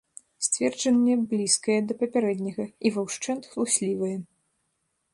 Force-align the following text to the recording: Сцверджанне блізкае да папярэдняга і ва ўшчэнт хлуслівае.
Сцверджанне 0.45 1.17
блізкае 1.33 1.77
да 1.91 1.99
папярэдняга 2.01 2.65
і 2.87 2.95
ва 2.99 3.07
ўшчэнт 3.09 3.43
хлуслівае. 3.55 4.15